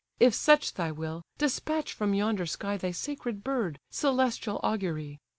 If 0.19 0.33
such 0.33 0.73
thy 0.73 0.91
will, 0.91 1.21
despatch 1.37 1.93
from 1.93 2.15
yonder 2.15 2.47
sky 2.47 2.75
Thy 2.75 2.89
sacred 2.89 3.43
bird, 3.43 3.79
celestial 3.91 4.59
augury! 4.63 5.19